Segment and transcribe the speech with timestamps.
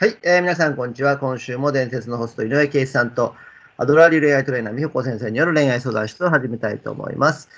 [0.00, 1.18] はい、えー皆さん、こんにちは。
[1.18, 3.34] 今週も伝説のホスト、井上圭一さんと、
[3.78, 7.48] アドラーリ恋愛トレーナー、美穂子先生による恋愛相談室を始めたいと思います。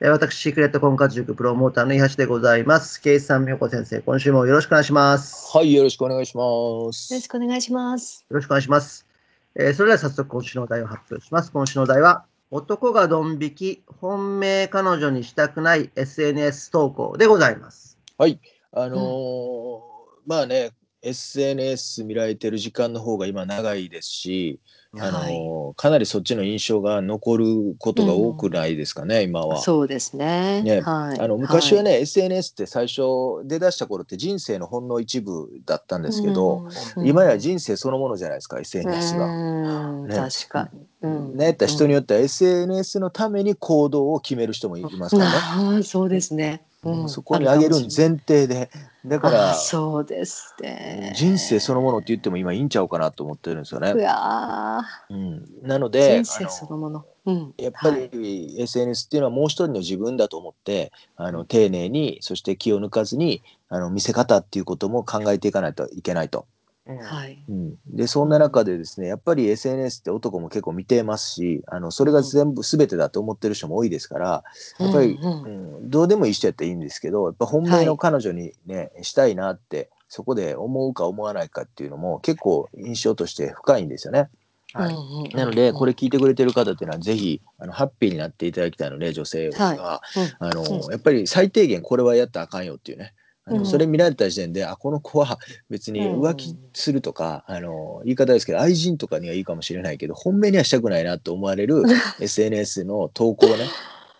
[0.00, 3.00] えー私、シークレット婚活塾プロモーターの伊橋でございます。
[3.00, 5.56] 圭一さん、美穂子先生、今週もよろしくお願いします。
[5.56, 7.14] はい、よろしくお願いします。
[7.14, 8.26] よろしくお願いします。
[8.28, 9.06] よろしくお願いします。
[9.54, 11.50] えーそれでは早速、今週のお題を発表します。
[11.50, 17.96] 今週のお題は、男がドン引き、本命彼女にしたくない SNS 投稿でございます。
[18.18, 18.38] はい、
[18.72, 19.80] あのー
[20.26, 20.72] まあね、
[21.06, 24.60] SNS 見られてる時間の方が今長いですし、
[24.98, 27.46] あのーかなりそっちの印象が残る
[27.78, 29.58] ことが多くないですかね、今は。
[29.58, 30.62] そうですね。
[30.62, 31.20] ねはい。
[31.20, 33.02] あの昔はね、SNS って最初
[33.44, 39.26] 出だした頃って人生のほんの一部だったんですけど、うん、今や人生そのものじゃないですか SNS が。
[39.26, 40.86] うん、ね確かに。
[41.02, 45.36] うんね、やったら人によっては SNS のために行動を決める人もいますからね。
[45.36, 46.65] ああ、そうですね。
[46.84, 48.70] うんそこにあげる前提で
[49.04, 51.12] だからあそうですね。
[51.16, 53.98] 人生そのものって言っても今いいんちゃうかなと思ってるんですよねう。
[53.98, 57.06] わうん、なのーで人生そのもの。
[57.24, 57.54] うん。
[57.56, 66.46] やっぱはいり SNS っていうのはもう一人の自分だと思ってあの丁寧にそして気を抜かずにあの見せ方っていうことも考えていかないといけないと。
[66.86, 67.42] はい。
[67.48, 74.44] うん、でそんな中でですねやっぱり SNS って男も結構見てますしあのそれが全部全てだと思ってる人も多いですから
[74.78, 84.28] やっぱり、うんうん、どうでもいい人やったらいいんですけどやっぱ本命の彼女にね、したいなってそこで思うか思わないかっていうのも結構印象として深いんですよね。
[84.72, 84.94] はい。
[84.94, 90.20] うんうんなのでこれ聞いてくれてる方っていうのはぜひあのハッピーになっていただきたいので女性は、はい。
[90.20, 90.36] うん。
[90.38, 90.90] あのうん。
[90.90, 93.14] やっぱり最低限これはやったらあかんよっていうね。
[93.44, 93.66] あの、うん。
[93.66, 95.38] それ見られた時点であこの子は
[95.70, 101.82] 別に浮気するとか、あの言い方ですけど愛人とかにはいいかもしれないけど本命にはしたくないなと思われる
[102.20, 103.68] SNS の投稿をね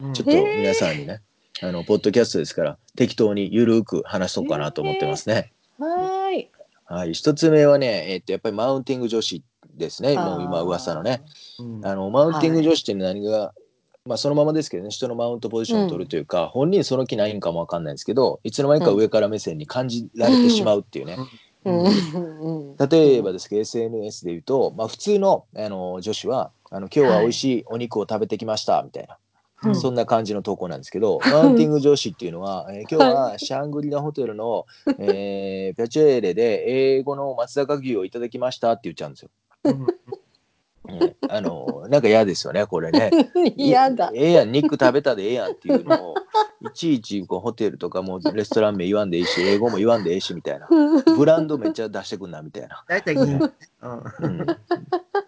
[0.00, 1.22] うんちょっと皆さんにね、
[1.62, 5.52] あのポッドキャストですから適当にゆるく話そうかなと思ってますね。
[5.78, 6.50] はーい。
[6.84, 9.42] はい、一つ目はね、えっとやっぱりマウンティング女子
[9.74, 10.16] ですね。
[10.16, 11.22] もう今噂のね。
[11.58, 11.86] うん。
[11.86, 13.54] あのマウンティング女子って何が、
[14.04, 21.16] まあそのままですけどね人のマウントポジションを取るというか、本人その気ないんかもわかんないですけどいつの間にか上から目線に感じられてしまうっていうね、
[21.64, 21.80] うん。
[21.80, 21.86] うん。
[21.86, 22.76] うん。
[22.88, 29.18] 例えばですけど SNS で言うと、まあ、普通のあの女子はあの今日は美味しいお肉を食べてきましたみたいな、
[29.66, 29.76] うん。
[29.76, 34.66] そんな感じの投稿なんですけど、 マウンティング女子っていうのは、えー今日はシャングリラホテルの、
[34.98, 39.30] えー、ピャチェーレで英語の松坂牛をいただきましたって言っちゃうんですよ。
[39.64, 39.86] うん。
[40.86, 43.10] ねあのなんか嫌ですよねこれね。
[43.56, 44.10] 嫌だ。
[44.14, 44.52] ええやん。
[44.52, 46.14] 肉食べたでええやんっていうのを
[46.62, 50.68] いちいちこうホテルとかもレストラン名言わんでええし英語も言わんでええしみたいな。
[51.16, 53.50] ブランドめっちゃ出してくんなみたいな、大体銀うん。
[54.20, 54.46] うん、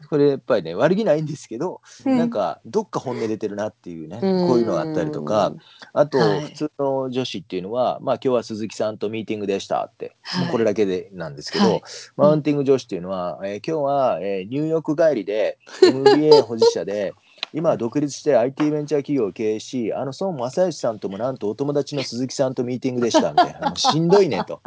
[0.08, 2.18] これやっぱりね悪気ないんですけど、うん。
[2.18, 4.48] なんかどっか本音出てるなっていうね、うん。
[4.48, 5.52] こういうのがあったりとか
[5.92, 6.40] あとはい。
[6.42, 10.48] 普通の女子っていうのは、まあ今日は鈴木さんとミーティングでしたって、はい。
[10.50, 11.82] これだけでなんですけど、はい。
[12.16, 17.12] マウンティング女子っていうのは、えー今日は、えーニューヨーク帰りで MBA 保持者で
[17.52, 23.74] 今は独立して IT ベンチャー企業を経営しあの孫正義さんともなんとお友達の鈴木さんとミーティングでしたみたいな。
[23.74, 24.60] しんどいねと。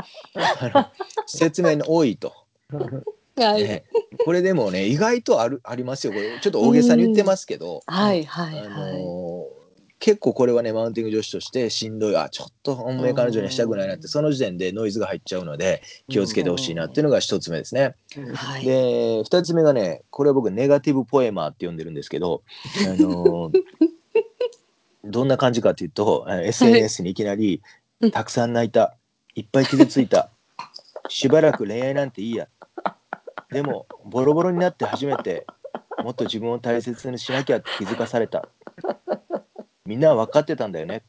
[1.27, 2.33] 説明の多いと、
[3.43, 3.63] はい。
[3.63, 3.83] ね、
[4.25, 6.13] これでもね意外とあるありますよ。
[6.13, 9.03] これちょっと大げさに言ってますけど、はいはいあはい。
[9.03, 9.61] のー
[10.03, 12.17] 結構これはねマウンティング女子としてしんどい。
[12.17, 17.93] あちょっと本命彼女にはしたくないなってその時点でノイズが入っちゃうので気をつけてほしいなっていうのが一つ目ですね。
[18.33, 18.65] はい。
[18.65, 18.71] で
[19.21, 22.41] 2つ目がねこれは僕ネガティブポエマーって呼んでるんですけど、
[22.87, 23.63] あのー
[25.03, 27.61] どんな感じかっていうと SNS にいきなり
[28.11, 28.95] 「たくさん泣いた。
[29.35, 30.29] いっぱい傷ついた。
[31.09, 32.47] しばらく恋愛なんていいや
[33.51, 35.45] でもボロボロになって初めて
[36.03, 38.47] もっと自分を大切にしなきゃって気づかされた。
[39.85, 41.03] みんなは分かってたんだよね。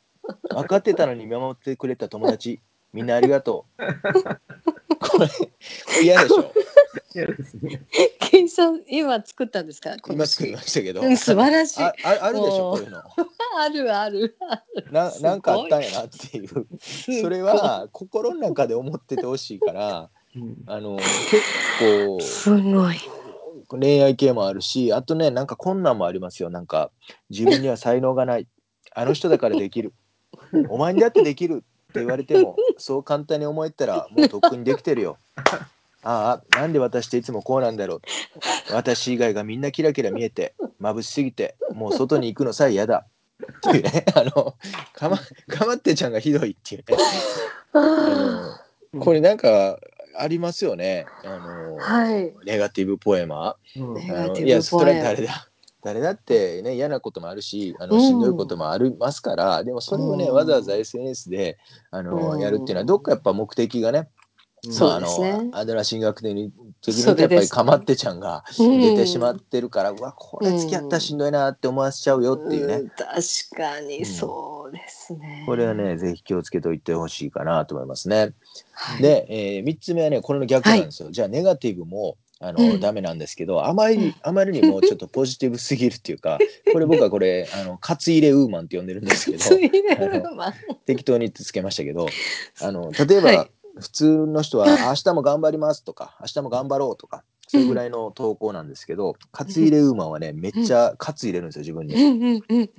[0.50, 2.60] 分かってたのに見守ってくれた友達
[2.92, 3.82] みんなありがとう。
[4.98, 5.28] これ
[6.02, 6.52] 嫌でしょ。
[7.14, 7.80] 嫌ですね
[8.88, 9.96] 今作ったんですか？
[10.08, 11.82] 今作りましたけど、うん素晴らしい。
[11.82, 13.02] あああるでしょこういうの。
[13.58, 14.36] あるある。
[14.90, 16.48] ななんかあったんやなっていう。
[17.20, 20.08] それは心の中で思っててほしいからうん
[20.66, 21.42] あの結
[21.78, 22.20] 構。
[22.20, 22.96] すごい。
[23.68, 26.50] 恋愛系もあるしあとねなんか困難もありますよ。
[26.50, 26.90] なんか
[27.30, 28.46] 自分には才能がない。
[28.94, 29.92] あの人だからできる。
[30.68, 31.64] お前にだってできる。
[31.92, 35.18] って言われてもそう簡単に思えたらもうとっくにできてるよ。
[36.02, 38.02] ああなんで私っていつもこうなんだろう。
[38.72, 43.04] 私以外がみんなキラキラ見えて眩しすぎてもう外に行くのさえ嫌だ。
[43.44, 44.06] っていうね。
[44.14, 44.54] あの
[44.94, 45.18] かま
[45.48, 46.96] かまってちゃんがひどいっていうね。
[47.74, 48.58] あ
[48.94, 49.78] のこれなんか
[50.16, 51.06] ありますよね。
[51.24, 52.34] あの、はい。
[52.44, 53.56] ネガティブポエマ。
[53.76, 53.94] うん。
[53.94, 55.48] ネあのガティブいやそれ誰だ？
[55.84, 58.00] 誰だってね嫌なこともあるしあのうん。
[58.00, 60.34] しんどいこともありますから、でもそれをね、うん。
[60.34, 61.58] わざわざ SNS で
[61.90, 62.40] あの、うん。
[62.40, 64.08] やるっていうのはどっかやっぱ目的がね
[64.70, 65.32] そうですね。
[65.32, 72.88] まあ、あのアドラー心理学的に的にやっぱりかまってちゃんがうん出てしまってるから、うわこれ付き合ったらしんどいなって思わせちゃうよっていうね、ん。
[72.90, 73.06] 確
[73.56, 75.44] かにそうですね。
[75.46, 78.32] これはねぜひ気をつけておいてほしいかなと思いますね。
[78.72, 82.80] はい、で、えー、3つ目はねこれの逆なんですよ、じゃあネガティブもあの、うん。
[82.80, 86.38] ダメなんですけどあまりあまりにもちょっとポジティブすぎるっていうか
[86.72, 89.44] これ僕はこれ あのカツ入れウーマンって呼んでるんですけど
[90.86, 92.08] 適当につけましたけど
[92.60, 101.94] あの例えば、はい普通の人は「明日も頑張ります」とか「明日も頑張ろう」とかそれぐらいの投稿なんですけど、カツ入れウーマンはねめっちゃカツ入れるんですよ自分に。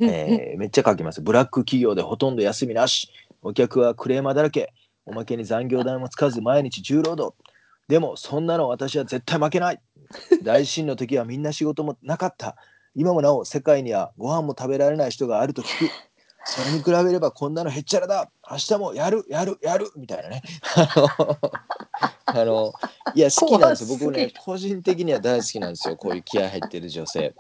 [0.01, 1.21] えーめっちゃ書きます。
[1.21, 3.07] ブラック企業でほとんど休みなし。
[3.43, 4.73] お客はクレーマーだらけ。
[5.05, 7.37] おまけに残業代もつかず毎日重労働。
[7.87, 9.81] でもそんなの私は絶対負けない。
[10.41, 12.55] 大震の時はみんな仕事もなかった。
[12.95, 15.91] 今もなお世界にはご飯も食べられない人があると聞く。
[16.45, 18.31] それに比べればこんなのへっちゃらだ。
[18.49, 20.41] 明日もやるやるやるみたいなね。
[22.25, 22.73] あの
[23.15, 23.97] いや好きなんですよ。
[23.99, 25.97] 僕ね個人的には大好きなんですよ。
[25.97, 27.35] こういう気合入ってる女性。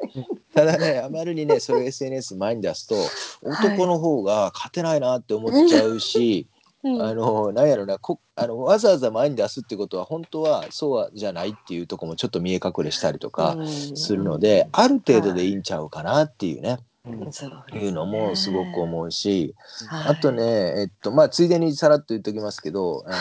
[0.53, 2.95] ただねあまりにねそれを SNS 前に出すと
[3.41, 6.47] 男の方が勝てないなって思っちゃうし、
[6.83, 7.01] うん。
[7.01, 13.57] あのなんやろなこあのわざわざ前に出すってことは本当はそうはじゃないっていうところもちょっと見え隠れしたりとか
[13.95, 19.55] するので、ある程度でいいんちゃうかなっていうね、うんいうのもすごく思うし、
[19.87, 20.07] はい。
[20.13, 20.43] あとね
[20.81, 23.11] えっとまあついでにさらっと言っときますけどあ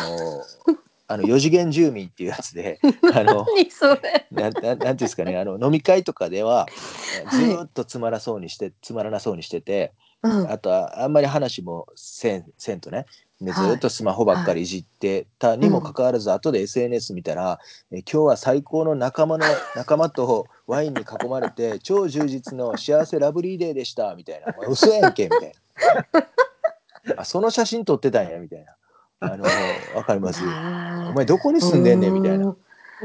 [0.68, 0.76] の
[1.12, 2.78] あの4次元住民っていうやつで
[3.14, 4.26] あの何それ。
[4.30, 6.66] なななんていうんですかねあの飲み会とかでは
[7.30, 9.92] ずーっとつまらそうにしてつまらなそうにしてて、
[10.22, 10.50] うん。
[10.50, 13.06] あとはあんまり話もせんせんとね
[13.44, 17.58] でずっとスマホばっかりいじってたにもかかわらず、後で SNS 見たら、
[17.90, 19.44] え今日は最高の仲間の
[19.74, 25.52] 仲間とワインに囲まれて 超充実の幸せラブリーデーでしたみたいな「お前嘘やんけ」みたい
[26.12, 26.26] な。
[27.16, 28.76] あその写真撮ってたんやみたいな
[29.22, 29.44] あの
[29.94, 30.42] わかります？
[30.44, 32.56] お前どこに住んでんねんみたいな。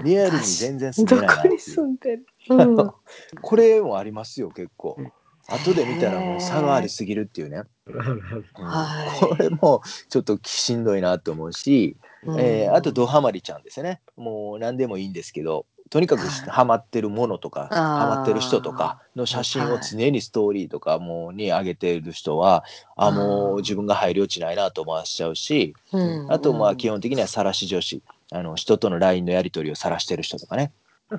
[0.04, 1.28] リアルに全然住んでどない。
[1.28, 2.92] なっていうこに住んでる、うん。
[3.42, 4.96] これもありますよ結構。
[4.98, 5.12] うん。
[5.50, 11.96] 後で見たらもう差がありすぎるっていうね、これもちょっとしんどいなと思うし、
[12.38, 14.02] えーあとドハマりちゃんですね。
[14.18, 16.50] もう何でもいいんですけどとにかくはい。
[16.50, 22.64] ハマってるものとかハマってる人とかの写真を常にストーリーとかもうに上げている人は
[22.96, 26.32] あもう自分が入り落ちないなと思わせちゃうしうん。
[26.32, 28.02] あとまあ基本的には晒し女子
[28.32, 30.72] あの人との LINE のやり取りを晒してる人とかね。
[31.10, 31.16] う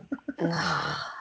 [0.46, 1.14] んあ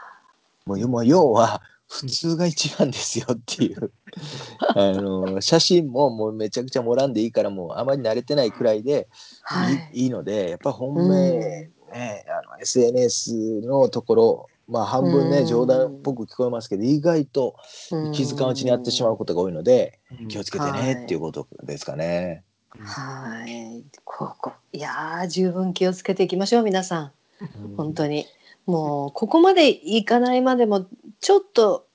[0.65, 3.91] もうもう要は普通が一番ですよっていう。
[4.75, 9.07] あの写真ももうめちゃくちゃ盛らんでいいからもうあまり慣れてないくらいで
[9.43, 15.45] はいい,、い、いのでやっぱ本命、ねあの SNS のところまあ半分ね、うん。
[15.45, 17.55] 冗談っぽく聞こえますけど意外と
[17.91, 18.11] うん。
[18.11, 20.83] 気づかんうちにやってしまうことが多いので、気をつけてはい。
[20.95, 22.43] ねっていうことですかね。
[22.77, 23.83] はい。
[24.03, 27.11] ここいやー十分気をつけていきましょう皆さん。
[27.77, 28.25] 本当に。
[28.65, 30.85] もうここまでいかないまでも
[31.21, 31.87] ちょっと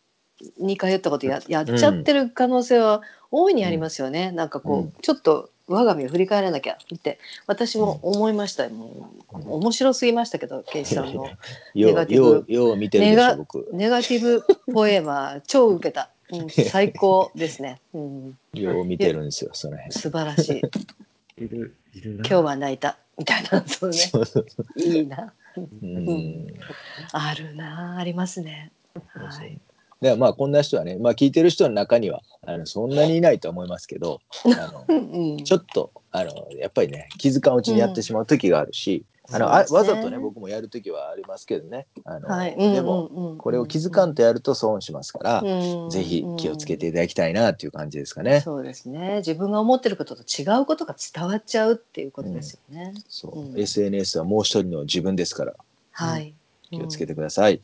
[0.59, 4.93] 似通ったことややっちゃってる可能性は大いにありますよね、なんかこう、うん。
[5.03, 11.27] ちょっと我が身を振り返らなきゃって私も思いましたもう面白すぎましたけどケイシさんの
[11.75, 13.69] よネガうティブようよう見てるでしネガょ僕。
[13.73, 19.93] ネガティブポエマー超受けた、うん、最高ですね、うん、よう見てるんですよその辺。
[19.93, 20.63] 素晴らし
[21.39, 21.45] い。
[21.45, 22.17] いる、いるな。
[22.19, 22.99] 今日は泣いた。
[23.19, 23.97] みたいなそうね。
[23.97, 24.81] そうそうそう。
[24.81, 25.33] いいな。
[25.57, 26.47] うん。
[27.13, 28.71] あるなありますね。
[29.15, 29.59] はい
[30.03, 35.13] でまあこんな人はね、まあ、聞いてる人の中にはあのそんなにいないと思いますけどあの うん。
[35.13, 39.99] うんちょっとあのやっぱりね気づかんうちにやってしまう時があるし、あのあそうですね。
[39.99, 48.41] わざとね僕もやる時はありますけどねあの、はい、でももこれを気づかんとやると損しますから、うんぜひ気をつけていただきたいなっていう感じですかね。
[48.41, 49.17] そうですね。
[49.19, 53.59] 自分が思ってることと違うことが伝わっちゃうっていうことですよね、そう、うん。
[53.59, 55.55] SNS はもう一人の自分ですから。
[55.93, 56.35] はい。
[56.71, 57.61] 気をつけてください。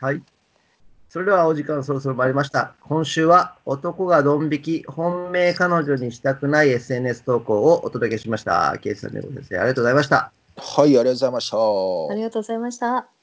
[0.00, 0.22] はい。
[1.14, 2.74] それではお時間そろそろ参りました。
[2.80, 8.76] 今週は男がドン引き、本命彼女にしたくない SNS 投稿をお届けしました。
[8.82, 10.32] ケイさんでご先生、ありがとうございました。
[10.56, 11.56] はいありがとうございました。
[11.56, 13.13] ありがとうございました